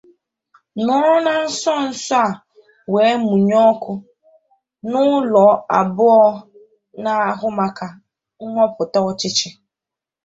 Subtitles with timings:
[0.85, 2.25] nọrọ na nsonso a
[2.91, 3.93] wee mụnye ọkụ
[4.89, 6.19] n'ụlọọrụ abụọ
[7.03, 7.87] na-ahụ maka
[8.51, 9.49] nhọpụta ọchịchị